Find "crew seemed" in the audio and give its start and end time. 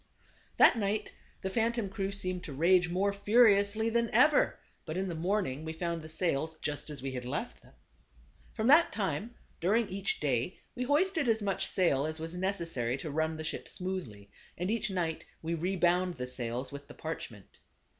1.87-2.43